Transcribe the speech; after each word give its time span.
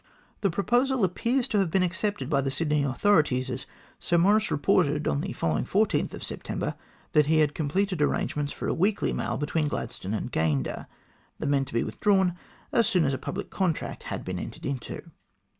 The 0.39 0.49
proposal 0.49 1.03
appears 1.03 1.47
to 1.49 1.59
have 1.59 1.69
been 1.69 1.83
accepted 1.83 2.27
by 2.27 2.41
the 2.41 2.49
Sydney 2.49 2.81
authorities, 2.81 3.51
as 3.51 3.67
Sir 3.99 4.17
Maurice 4.17 4.49
reported 4.49 5.07
on 5.07 5.21
the 5.21 5.31
following 5.31 5.65
September 5.67 6.65
14, 6.73 6.73
that 7.11 7.27
he 7.27 7.37
had 7.37 7.53
com 7.53 7.69
pleted 7.69 8.01
arrangements 8.01 8.51
for 8.51 8.67
a 8.67 8.73
weekly 8.73 9.13
mail 9.13 9.37
between 9.37 9.67
Gladstone 9.67 10.15
and 10.15 10.33
G 10.33 10.39
ayndah, 10.39 10.87
the 11.37 11.45
men 11.45 11.65
to 11.65 11.73
be 11.75 11.83
withdrawn 11.83 12.35
as 12.71 12.87
soon 12.87 13.05
as 13.05 13.13
a 13.13 13.19
public 13.19 13.51
contract 13.51 14.01
had 14.09 14.25
been 14.25 14.39
entered 14.39 14.65
into. 14.65 15.03